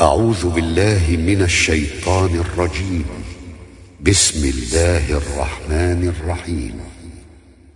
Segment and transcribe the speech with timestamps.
[0.00, 3.04] أعوذ بالله من الشيطان الرجيم.
[4.02, 6.80] بسم الله الرحمن الرحيم.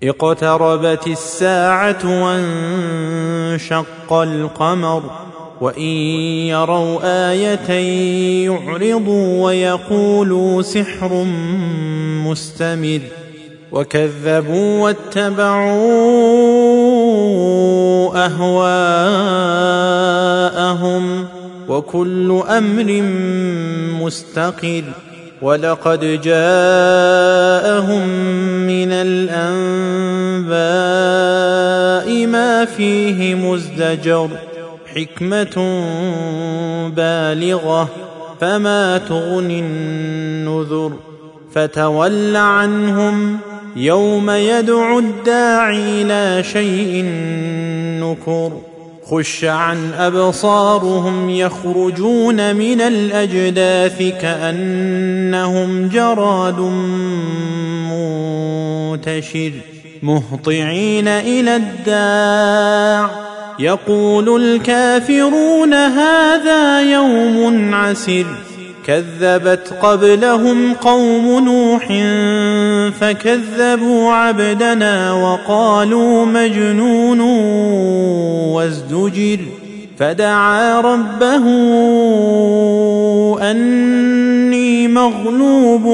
[0.02, 5.02] اقتربت الساعة وانشق القمر
[5.60, 5.82] وإن
[6.52, 7.70] يروا آية
[8.44, 11.24] يعرضوا ويقولوا سحر
[12.24, 13.00] مستمر.
[13.72, 15.76] وكذبوا واتبعوا
[18.26, 18.60] أهواءهم.
[21.70, 23.02] وكل أمر
[24.04, 24.84] مستقر
[25.42, 28.08] ولقد جاءهم
[28.66, 30.56] من الأنباء
[32.26, 34.28] ما فيه مزدجر
[34.94, 35.84] حكمة
[36.96, 37.88] بالغة
[38.40, 40.92] فما تغني النذر
[41.52, 43.38] فتول عنهم
[43.76, 47.04] يوم يدعو الداعي إلى شيء
[48.02, 48.69] نكر
[49.10, 56.60] خش عن أبصارهم يخرجون من الأجداث كأنهم جراد
[59.00, 59.52] منتشر
[60.02, 63.10] مهطعين إلى الداع.
[63.58, 68.26] يقول الكافرون هذا يوم عسر.
[68.86, 71.86] كذبت قبلهم قوم نوح
[73.00, 77.20] فكذبوا عبدنا وقالوا مجنون
[79.10, 79.40] وازدجر
[79.98, 81.46] فدعا ربه
[83.50, 85.84] أني مغلوب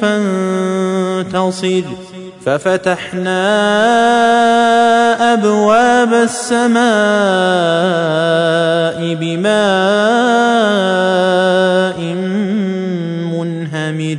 [0.00, 1.82] فانتصر.
[2.44, 3.44] ففتحنا
[5.32, 6.78] أبواب السماء
[9.20, 9.58] بماء
[13.32, 14.18] منهمر.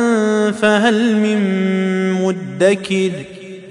[0.51, 1.41] فهل من
[2.13, 3.11] مدكر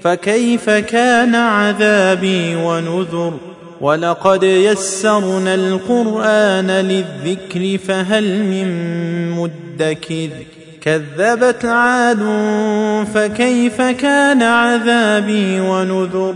[0.03, 3.33] فكيف كان عذابي ونذر
[3.81, 8.67] ولقد يسرنا القرآن للذكر فهل من
[9.31, 10.29] مدكر
[10.81, 12.19] كذبت عاد
[13.13, 16.35] فكيف كان عذابي ونذر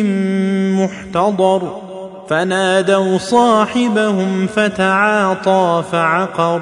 [0.74, 1.82] محتضر.
[2.30, 6.62] فنادوا صاحبهم فتعاطى فعقر.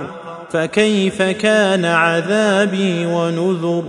[0.51, 3.83] فكيف كان عذابي ونذر؟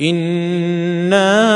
[0.00, 1.55] إنا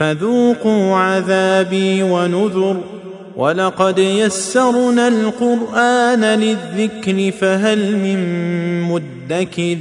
[0.00, 2.80] فذوقوا عذابي ونذر
[3.36, 8.20] ولقد يسرنا القرآن للذكر فهل من
[8.82, 9.76] مدكر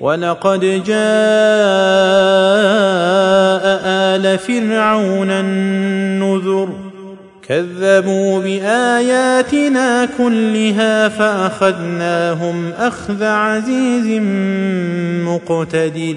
[0.00, 0.92] ولقد جاء
[3.86, 6.68] آل فرعون النذر
[7.48, 14.20] كذبوا بآياتنا كلها فأخذناهم أخذ عزيز
[15.26, 16.16] مقتدر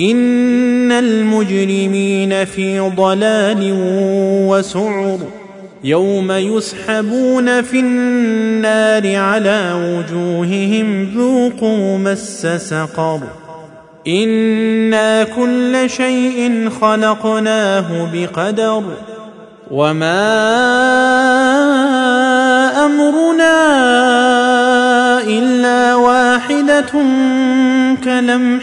[0.00, 3.74] إن المجرمين في ضلال
[4.48, 5.18] وسعر
[5.84, 13.20] يوم يسحبون في النار على وجوههم ذوقوا مس سقر
[14.08, 18.82] أنا كل شيء خلقناه بقدر
[19.70, 20.24] وما
[22.86, 23.58] امرنا
[25.22, 26.92] الا واحدة
[28.04, 28.62] كلمح